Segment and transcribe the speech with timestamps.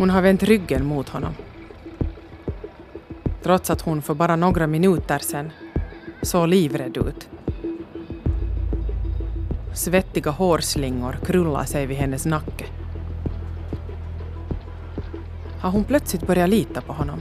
[0.00, 1.34] Hon har vänt ryggen mot honom.
[3.42, 5.50] Trots att hon för bara några minuter sedan
[6.22, 7.28] såg livrädd ut.
[9.74, 12.64] Svettiga hårslingor krullar sig vid hennes nacke.
[15.60, 17.20] Har hon plötsligt börjat lita på honom?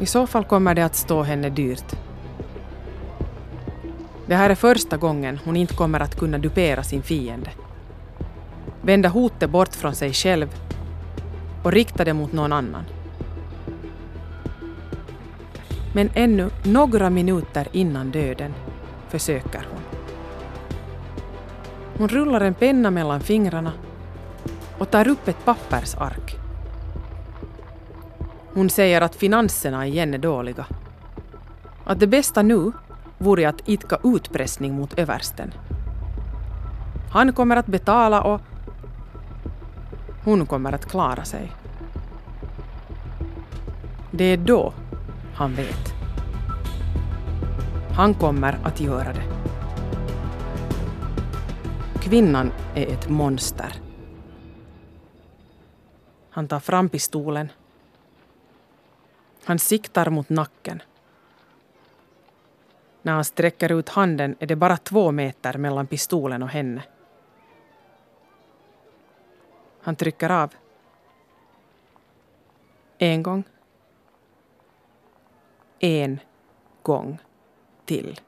[0.00, 1.96] I så fall kommer det att stå henne dyrt.
[4.26, 7.50] Det här är första gången hon inte kommer att kunna dupera sin fiende.
[8.82, 10.48] Vända hotet bort från sig själv
[11.62, 12.84] och rikta det mot någon annan.
[15.94, 18.54] Men ännu några minuter innan döden
[19.08, 19.80] försöker hon.
[21.98, 23.72] Hon rullar en penna mellan fingrarna
[24.78, 26.36] och tar upp ett pappersark.
[28.54, 30.66] Hon säger att finanserna igen är dåliga.
[31.84, 32.72] Att det bästa nu
[33.18, 35.54] vore att idka utpressning mot översten.
[37.12, 38.40] Han kommer att betala och
[40.24, 41.52] hon kommer att klara sig.
[44.10, 44.72] Det är då
[45.34, 45.94] han vet.
[47.96, 49.24] Han kommer att göra det.
[52.00, 53.74] Kvinnan är ett monster.
[56.30, 57.48] Han tar fram pistolen.
[59.44, 60.82] Han siktar mot nacken.
[63.02, 66.82] När han sträcker ut handen är det bara två meter mellan pistolen och henne.
[69.82, 70.54] Han trycker av.
[72.98, 73.44] En gång.
[75.78, 76.20] En
[76.82, 77.18] gång
[77.84, 78.20] till.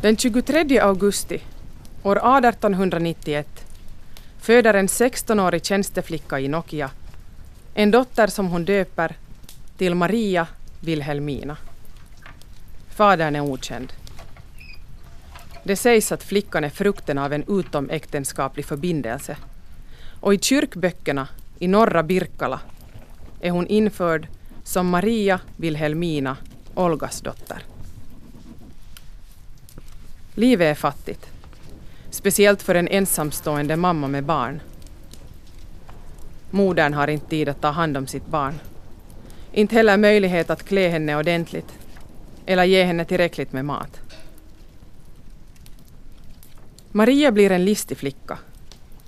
[0.00, 1.42] Den 23 augusti
[2.02, 3.63] år 1891
[4.44, 6.90] föder en 16-årig tjänsteflicka i Nokia
[7.74, 9.16] en dotter som hon döper
[9.76, 10.46] till Maria
[10.80, 11.56] Wilhelmina.
[12.88, 13.92] Fadern är okänd.
[15.62, 19.36] Det sägs att flickan är frukten av en utomäktenskaplig förbindelse
[20.20, 22.60] och i kyrkböckerna i norra Birkala
[23.40, 24.28] är hon införd
[24.64, 26.36] som Maria Wilhelmina,
[26.74, 27.62] Olgas dotter.
[30.34, 31.33] Livet är fattigt.
[32.14, 34.60] Speciellt för en ensamstående mamma med barn.
[36.50, 38.54] Modern har inte tid att ta hand om sitt barn.
[39.52, 41.78] Inte heller möjlighet att klä henne ordentligt
[42.46, 44.00] eller ge henne tillräckligt med mat.
[46.92, 48.38] Maria blir en listig flicka.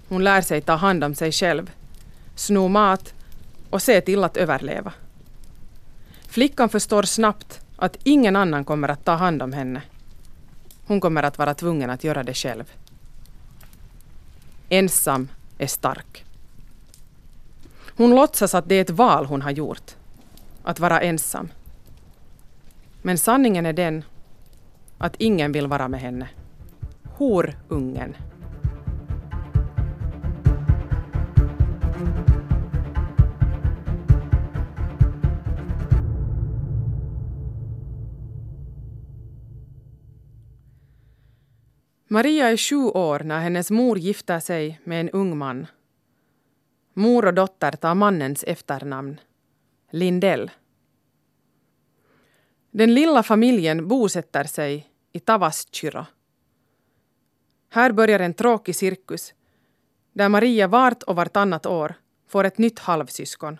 [0.09, 1.71] Hon lär sig ta hand om sig själv,
[2.34, 3.15] sno mat
[3.71, 4.93] och se till att överleva.
[6.28, 9.83] Flickan förstår snabbt att ingen annan kommer att ta hand om henne.
[10.87, 12.65] Hon kommer att vara tvungen att göra det själv.
[14.69, 15.28] Ensam
[15.59, 16.25] är stark.
[17.97, 19.97] Hon låtsas att det är ett val hon har gjort.
[20.62, 21.49] Att vara ensam.
[23.03, 24.05] Men sanningen är den
[24.99, 26.28] att ingen vill vara med henne.
[27.05, 28.16] Horungen.
[42.09, 45.67] Maria är sju år när hennes mor gifter sig med en ung man.
[46.94, 49.21] Mor och dotter tar mannens efternamn,
[49.91, 50.50] Lindell.
[52.71, 56.06] Den lilla familjen bosätter sig i Tavaskyrå.
[57.71, 59.34] Här börjar en tråkig cirkus
[60.12, 61.94] där Maria vart och vartannat år
[62.28, 63.59] får ett nytt halvsyskon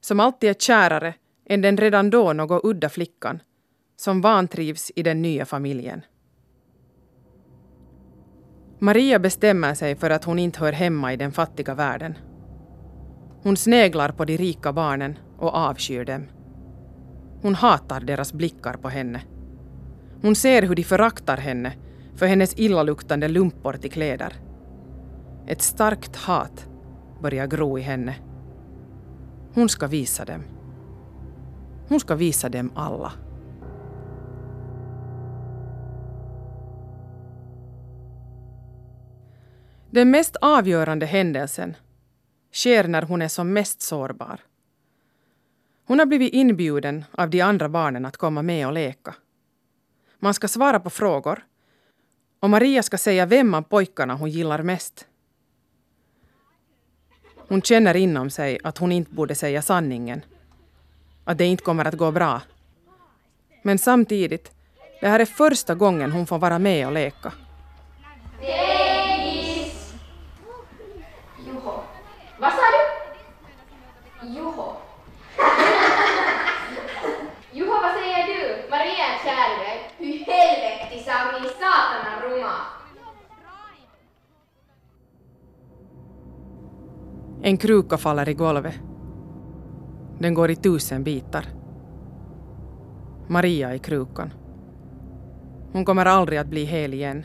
[0.00, 1.14] som alltid är kärare
[1.44, 3.42] än den redan då något udda flickan
[3.96, 6.02] som vantrivs i den nya familjen.
[8.82, 12.18] Maria bestämmer sig för att hon inte hör hemma i den fattiga världen.
[13.42, 16.26] Hon sneglar på de rika barnen och avskyr dem.
[17.42, 19.22] Hon hatar deras blickar på henne.
[20.22, 21.72] Hon ser hur de föraktar henne
[22.16, 24.32] för hennes illaluktande lumpor till kläder.
[25.46, 26.68] Ett starkt hat
[27.20, 28.14] börjar gro i henne.
[29.54, 30.42] Hon ska visa dem.
[31.88, 33.12] Hon ska visa dem alla.
[39.94, 41.76] Den mest avgörande händelsen
[42.52, 44.40] sker när hon är som mest sårbar.
[45.86, 49.14] Hon har blivit inbjuden av de andra barnen att komma med och leka.
[50.18, 51.44] Man ska svara på frågor
[52.40, 55.06] och Maria ska säga vem av pojkarna hon gillar mest.
[57.48, 60.24] Hon känner inom sig att hon inte borde säga sanningen.
[61.24, 62.42] Att det inte kommer att gå bra.
[63.62, 64.50] Men samtidigt,
[65.00, 67.32] det här är första gången hon får vara med och leka.
[87.44, 88.74] En kruka faller i golvet.
[90.18, 91.44] Den går i tusen bitar.
[93.28, 94.32] Maria i krukan.
[95.72, 97.24] Hon kommer aldrig att bli hel igen.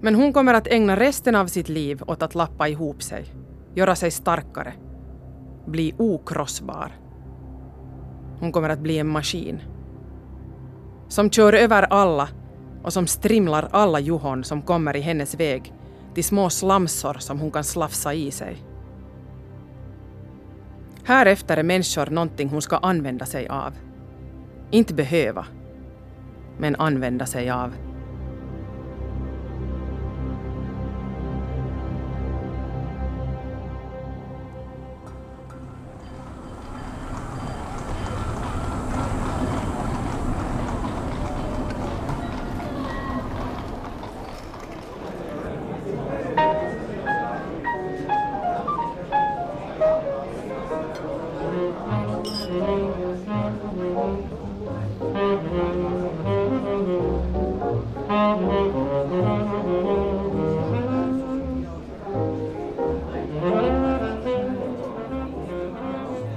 [0.00, 3.24] Men hon kommer att ägna resten av sitt liv åt att lappa ihop sig,
[3.74, 4.72] göra sig starkare,
[5.66, 6.92] bli okrossbar.
[8.40, 9.60] Hon kommer att bli en maskin.
[11.08, 12.28] Som kör över alla
[12.82, 15.74] och som strimlar alla johon som kommer i hennes väg
[16.14, 18.71] till små slamsor som hon kan slafsa i sig.
[21.04, 23.72] Härefter är människor någonting hon ska använda sig av.
[24.70, 25.46] Inte behöva,
[26.58, 27.72] men använda sig av.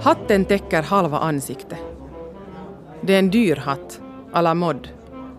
[0.06, 1.80] Hatten täcker halva ansiktet.
[3.02, 4.02] Det är en dyr hatt,
[4.34, 4.90] à la mode,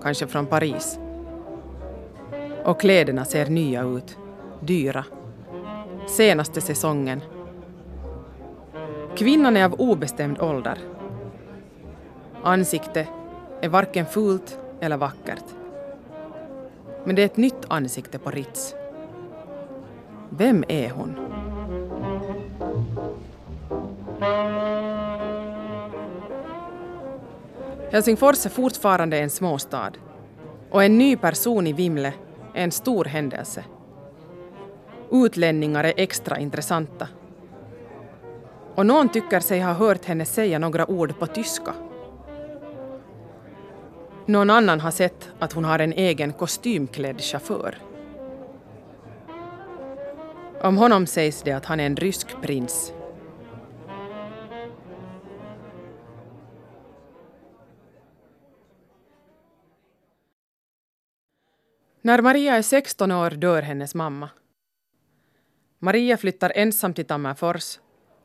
[0.02, 0.98] kanske från Paris.
[2.64, 4.18] Och kläderna ser nya ut,
[4.60, 5.04] dyra.
[6.08, 7.22] Senaste säsongen.
[9.16, 10.78] Kvinnan är av obestämd ålder.
[12.42, 13.08] Ansiktet
[13.60, 15.44] är varken fult eller vackert.
[17.04, 18.74] Men det är ett nytt ansikte på Ritz.
[20.30, 21.25] Vem är hon?
[27.96, 29.92] Helsingfors är fortfarande en småstad
[30.70, 32.12] och en ny person i Vimle
[32.54, 33.64] är en stor händelse.
[35.10, 37.08] Utlänningar är extra intressanta.
[38.74, 41.74] Och någon tycker sig ha hört henne säga några ord på tyska.
[44.26, 47.78] Någon annan har sett att hon har en egen kostymklädd chaufför.
[50.62, 52.92] Om honom sägs det att han är en rysk prins
[62.06, 64.30] När Maria är 16 år dör hennes mamma.
[65.78, 67.78] Maria flyttar ensam till Tammerfors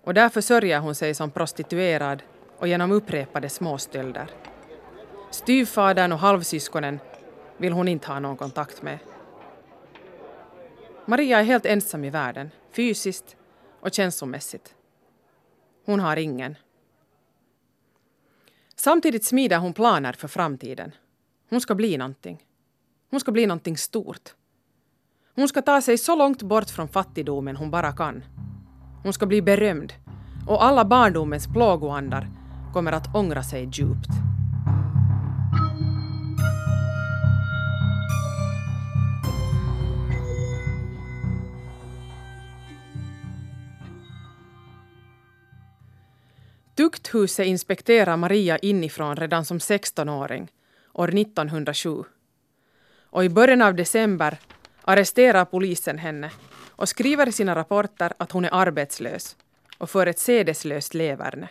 [0.04, 2.24] och där försörjer hon sig som prostituerad
[2.58, 4.30] och genom upprepade småstölder.
[5.32, 7.00] Styvfadern och halvsyskonen
[7.58, 9.00] vill hon inte ha någon kontakt med.
[11.06, 13.36] Maria är helt ensam i världen, fysiskt
[13.80, 14.76] och känslomässigt.
[15.86, 16.56] Hon har ingen.
[18.76, 20.92] Samtidigt smider hon planer för framtiden.
[21.50, 22.46] Hon ska bli någonting.
[23.12, 24.30] Hon ska bli någonting stort.
[25.36, 28.24] Hon ska ta sig så långt bort från fattigdomen hon bara kan.
[29.04, 29.94] Hon ska bli berömd
[30.48, 32.28] och alla barndomens plågoandar
[32.74, 34.10] kommer att ångra sig djupt.
[46.78, 50.52] Tukthuset inspekterar Maria inifrån redan som 16-åring,
[50.94, 52.04] år 1907
[53.12, 54.38] och i början av december
[54.82, 56.32] arresterar polisen henne
[56.70, 59.36] och skriver i sina rapporter att hon är arbetslös
[59.78, 61.50] och för ett sedeslöst leverne.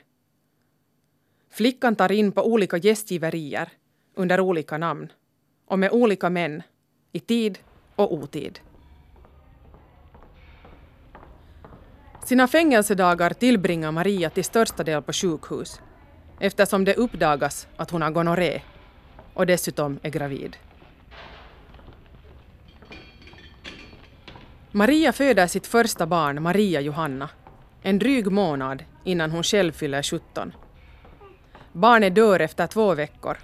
[1.50, 3.68] Flickan tar in på olika gästgiverier
[4.14, 5.12] under olika namn
[5.66, 6.62] och med olika män
[7.12, 7.58] i tid
[7.96, 8.60] och otid.
[12.24, 15.80] Sina fängelsedagar tillbringar Maria till största del på sjukhus
[16.40, 18.62] eftersom det uppdagas att hon har gonorré
[19.34, 20.56] och dessutom är gravid.
[24.72, 27.30] Maria föder sitt första barn, Maria Johanna,
[27.82, 30.52] en dryg månad innan hon själv fyller 17.
[31.72, 33.38] Barnet dör efter två veckor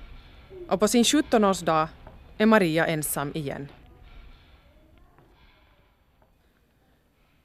[0.68, 1.88] och på sin 17-årsdag
[2.38, 3.68] är Maria ensam igen.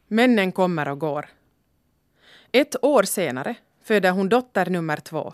[0.07, 1.25] Männen kommer och går.
[2.51, 5.33] Ett år senare föder hon dotter nummer två.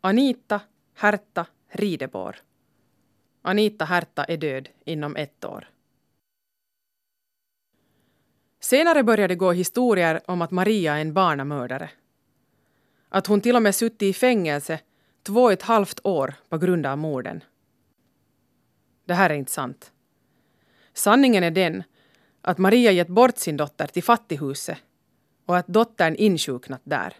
[0.00, 0.60] Anita
[0.94, 2.36] Herta Ridebor.
[3.42, 5.68] Anita Herta är död inom ett år.
[8.60, 11.90] Senare började gå historier om att Maria är en barnamördare.
[13.08, 14.80] Att hon till och med suttit i fängelse
[15.22, 17.44] två och ett halvt år på grund av morden.
[19.04, 19.92] Det här är inte sant.
[20.92, 21.82] Sanningen är den
[22.42, 24.78] att Maria gett bort sin dotter till fattighuset
[25.46, 27.14] och att dottern insjuknat där.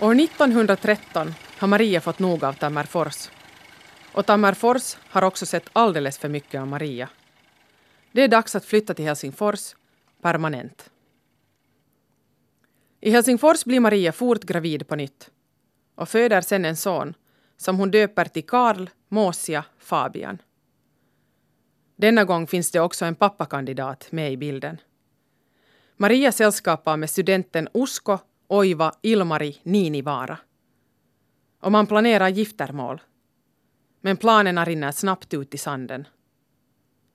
[0.00, 3.30] År 1913 har Maria fått nog av Tammerfors.
[4.12, 7.08] Och Tammerfors har också sett alldeles för mycket av Maria.
[8.12, 9.74] Det är dags att flytta till Helsingfors
[10.22, 10.90] permanent.
[13.00, 15.30] I Helsingfors blir Maria fort gravid på nytt
[15.94, 17.14] och föder sen en son
[17.56, 20.38] som hon döper till Karl Måsia Fabian.
[21.96, 24.78] Denna gång finns det också en pappakandidat med i bilden.
[25.96, 30.38] Maria sällskapar med studenten Usko Oiva Ilmari Niinivaara.
[31.60, 33.02] Och man planerar giftermål.
[34.00, 36.08] Men planerna rinner snabbt ut i sanden.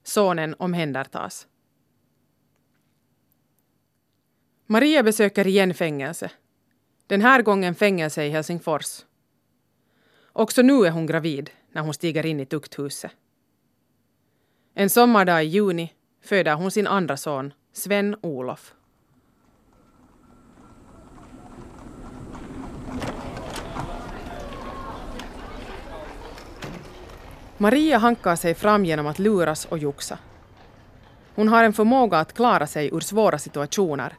[0.02, 1.46] Sonen omhändertas.
[4.66, 6.30] Maria besöker igen fängelse.
[7.06, 9.04] Den här gången fängelse i Helsingfors.
[10.32, 13.12] Också nu är hon gravid när hon stiger in i tukthuset.
[14.74, 18.74] En sommardag i juni föder hon sin andra son, Sven-Olof.
[27.62, 30.18] Maria hankar sig fram genom att luras och joxa.
[31.34, 34.14] Hon har en förmåga att klara sig ur svåra situationer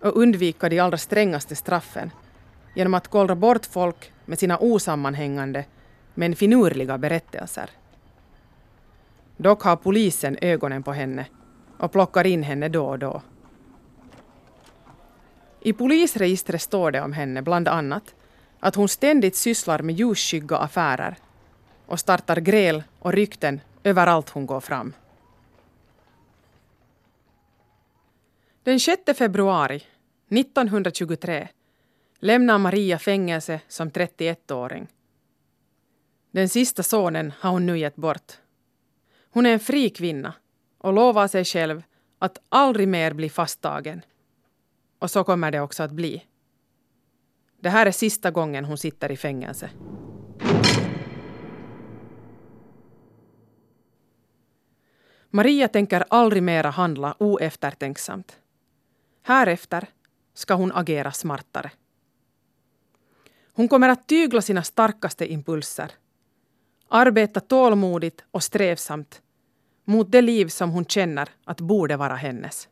[0.00, 2.10] och undvika de allra strängaste straffen
[2.74, 5.64] genom att kollra bort folk med sina osammanhängande
[6.14, 7.70] men finurliga berättelser.
[9.36, 11.26] Dock har polisen ögonen på henne
[11.78, 13.22] och plockar in henne då och då.
[15.60, 18.14] I polisregistret står det om henne bland annat
[18.60, 21.16] att hon ständigt sysslar med ljusskygga affärer
[21.88, 24.94] och startar gräl och rykten överallt hon går fram.
[28.62, 29.82] Den 6 februari
[30.30, 31.48] 1923
[32.18, 34.86] lämnar Maria fängelse som 31-åring.
[36.30, 38.32] Den sista sonen har hon nu gett bort.
[39.30, 40.34] Hon är en fri kvinna
[40.78, 41.82] och lovar sig själv
[42.18, 44.02] att aldrig mer bli fasttagen.
[44.98, 46.24] Och så kommer det också att bli.
[47.60, 49.70] Det här är sista gången hon sitter i fängelse.
[55.38, 58.40] Maria tänker aldrig mera handla oeftertänksamt.
[59.22, 59.88] Härefter
[60.34, 61.70] ska hon agera smartare.
[63.52, 65.92] Hon kommer att tygla sina starkaste impulser.
[66.88, 69.22] Arbeta tålmodigt och strävsamt
[69.84, 72.68] mot det liv som hon känner att borde vara hennes.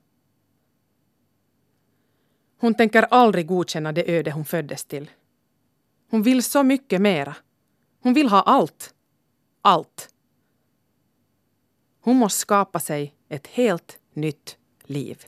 [2.59, 5.11] Hon tänker aldrig godkänna det öde hon föddes till.
[6.11, 7.37] Hon vill så mycket mera.
[8.03, 8.95] Hon vill ha allt.
[9.63, 10.16] Allt.
[12.07, 15.27] Hon måste skapa sig ett helt nytt liv.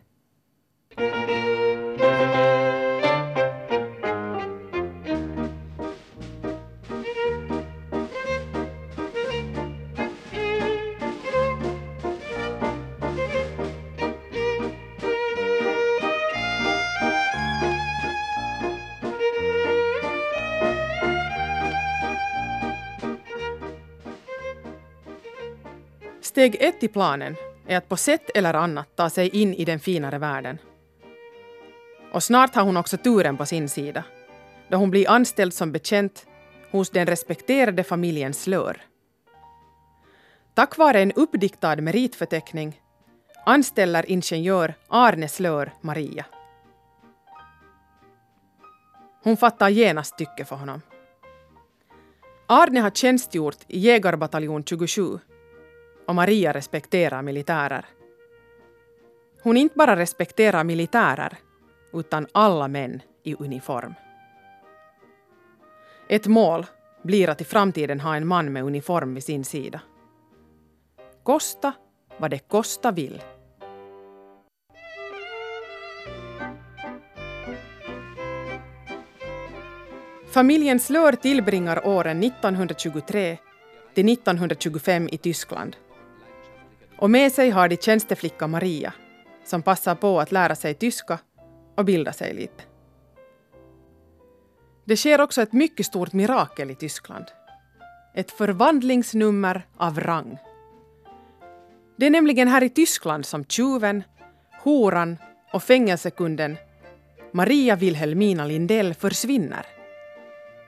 [26.39, 29.81] Steg ett i planen är att på sätt eller annat ta sig in i den
[29.81, 30.59] finare världen.
[32.13, 34.05] Och snart har hon också turen på sin sida,
[34.69, 36.27] då hon blir anställd som betjänt
[36.71, 38.83] hos den respekterade familjen Slör.
[40.55, 42.81] Tack vare en uppdiktad meritförteckning
[43.47, 46.27] anställer ingenjör Arne Slör Maria.
[49.23, 50.83] Hon fattar genast tycke för honom.
[52.47, 55.19] Arne har tjänstgjort i jägarbataljon 27
[56.09, 57.87] och Maria respekterar militärer.
[59.43, 61.37] Hon inte bara respekterar militärer,
[61.93, 63.95] utan alla män i uniform.
[66.09, 66.67] Ett mål
[67.03, 69.81] blir att i framtiden ha en man med uniform vid sin sida.
[71.23, 71.73] Kosta
[72.19, 73.23] vad det kosta vill.
[80.31, 83.39] Familjen Slör tillbringar åren 1923
[83.95, 85.77] till 1925 i Tyskland
[86.99, 88.93] och med sig har de tjänsteflicka Maria
[89.45, 91.19] som passar på att lära sig tyska
[91.77, 92.63] och bilda sig lite.
[94.85, 97.25] Det sker också ett mycket stort mirakel i Tyskland.
[98.15, 100.39] Ett förvandlingsnummer av rang.
[101.97, 104.03] Det är nämligen här i Tyskland som tjuven,
[104.63, 105.17] horan
[105.53, 106.57] och fängelsekunden
[107.33, 109.67] Maria Wilhelmina Lindell försvinner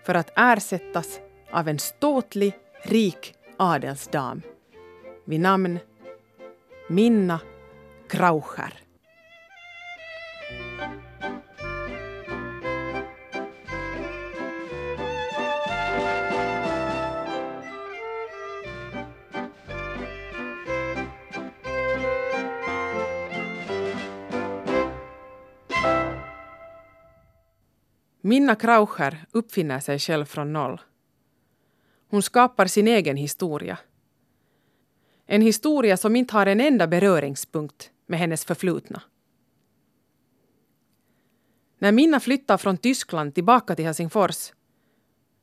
[0.05, 1.21] för att ersättas
[1.51, 4.43] av en ståtlig, rik adelsdam
[5.25, 5.79] vid namn
[6.93, 7.41] Minna
[8.09, 8.75] Kraucher.
[28.21, 30.81] Minna Kraucher uppfinner sig själv från noll.
[32.09, 33.79] Hon skapar sin egen historia.
[35.33, 39.03] En historia som inte har en enda beröringspunkt med hennes förflutna.
[41.79, 44.53] När Minna flyttar från Tyskland tillbaka till Helsingfors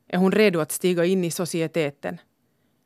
[0.08, 2.20] är hon redo att stiga in i societeten.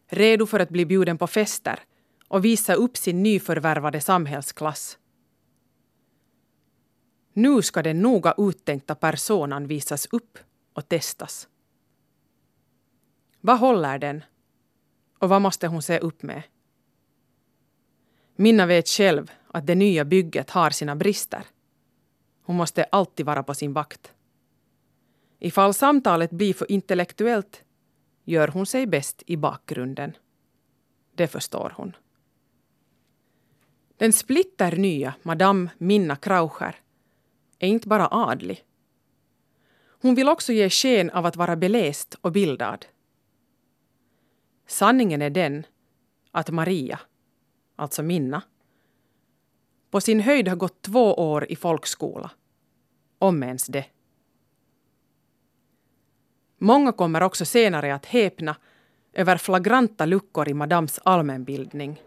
[0.06, 1.80] Redo för att bli bjuden på fester
[2.28, 4.98] och visa upp sin nyförvärvade samhällsklass.
[7.32, 10.38] Nu ska den noga uttänkta personan visas upp
[10.72, 11.48] och testas.
[13.40, 14.24] Vad håller den?
[15.18, 16.42] Och vad måste hon se upp med?
[18.36, 21.46] Minna vet själv att det nya bygget har sina brister.
[22.42, 24.12] Hon måste alltid vara på sin vakt.
[25.38, 27.64] Ifall samtalet blir för intellektuellt
[28.24, 30.16] gör hon sig bäst i bakgrunden.
[31.14, 31.96] Det förstår hon.
[33.96, 36.76] Den splitternya Madame Minna Kraucher
[37.58, 38.64] är inte bara adlig.
[40.02, 42.86] Hon vill också ge sken av att vara beläst och bildad.
[44.66, 45.66] Sanningen är den
[46.30, 47.00] att Maria,
[47.76, 48.42] alltså Minna,
[49.90, 52.30] på sin höjd har gått två år i folkskola.
[53.18, 53.84] Om ens det.
[56.58, 58.56] Många kommer också senare att häpna
[59.12, 62.02] över flagranta luckor i Madams allmänbildning.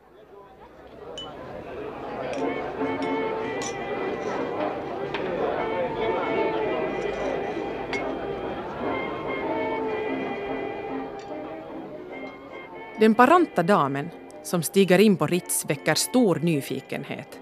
[13.00, 14.10] Den paranta damen
[14.46, 17.40] som stiger in på Ritz väcker stor nyfikenhet.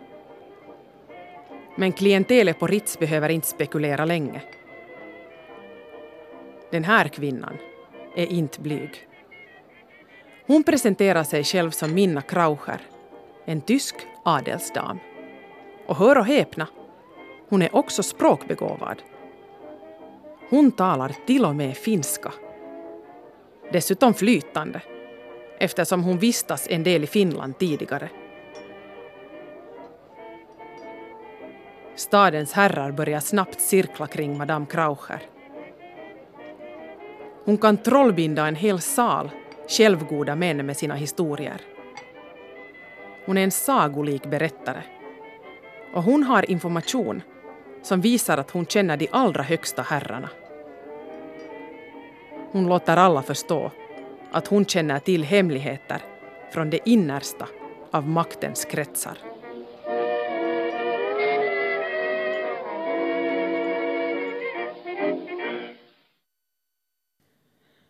[1.75, 4.41] Men klientelet på Ritz behöver inte spekulera länge.
[6.71, 7.57] Den här kvinnan
[8.15, 9.07] är inte blyg.
[10.47, 12.81] Hon presenterar sig själv som Minna Kraucher,
[13.45, 14.99] en tysk adelsdam.
[15.85, 16.67] Och hör och häpna,
[17.49, 19.01] hon är också språkbegåvad.
[20.49, 22.33] Hon talar till och med finska.
[23.71, 24.81] Dessutom flytande,
[25.63, 28.09] eftersom hon vistas en del i Finland tidigare.
[31.95, 35.21] Stadens herrar börjar snabbt cirkla kring Madame Kraucher.
[37.45, 39.31] Hon kan trollbinda en hel sal
[39.67, 41.61] självgoda män med sina historier.
[43.25, 44.83] Hon är en sagolik berättare.
[45.93, 47.21] Och hon har information
[47.81, 50.29] som visar att hon känner de allra högsta herrarna.
[52.51, 53.71] Hon låter alla förstå
[54.33, 56.01] att hon känner till hemligheter
[56.53, 57.47] från det innersta
[57.91, 59.17] av maktens kretsar.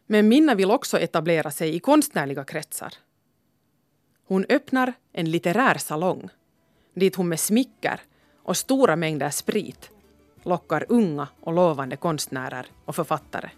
[0.06, 2.94] Men Minna vill också etablera sig i konstnärliga kretsar.
[4.28, 6.30] Hon öppnar en litterär salong
[6.94, 8.02] dit hon med smicker
[8.44, 9.92] och stora mängder sprit
[10.44, 13.50] lockar unga och lovande konstnärer och författare.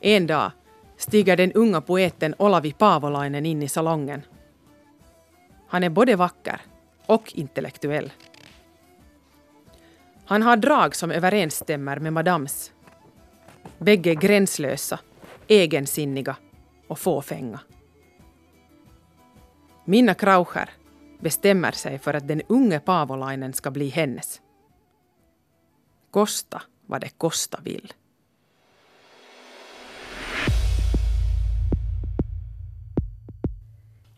[0.00, 0.50] En dag
[0.96, 4.22] stiger den unga poeten Olavi Paavolainen in i salongen.
[5.68, 6.60] Han är både vacker
[7.06, 8.12] och intellektuell.
[10.24, 12.72] Han har drag som överensstämmer med Madams
[13.78, 14.98] Bägge gränslösa,
[15.48, 16.36] egensinniga
[16.88, 17.60] och fåfänga.
[19.84, 20.70] Minna Kraucher
[21.20, 24.40] bestämmer sig för att den unge Paavolainen ska bli hennes.
[26.10, 27.92] Kosta vad det kosta vill.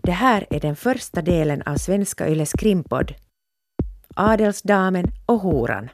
[0.09, 3.15] Det här är den första delen av Svenska Yles krimpodd
[4.17, 5.89] Adelsdamen och horan.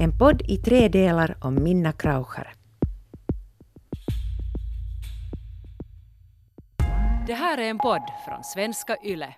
[0.00, 2.52] En podd i tre delar om Minna Kraucher.
[7.26, 9.34] Det här är en podd från svenska YLE.